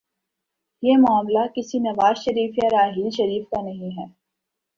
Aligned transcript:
یہ 0.83 0.97
معاملہ 0.97 1.45
کسی 1.55 1.79
نواز 1.79 2.17
شریف 2.17 2.57
یا 2.57 2.69
راحیل 2.71 3.09
شریف 3.09 3.45
کا 3.49 3.61
نہیں 3.61 3.97
ہے۔ 3.97 4.05